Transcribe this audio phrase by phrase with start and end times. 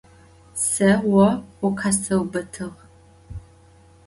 [0.69, 1.25] Se vo
[1.59, 2.67] vukhesıubıtığ.